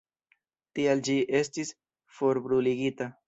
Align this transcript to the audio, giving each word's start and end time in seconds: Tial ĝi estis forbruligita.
Tial 0.77 1.03
ĝi 1.09 1.17
estis 1.41 1.71
forbruligita. 2.21 3.15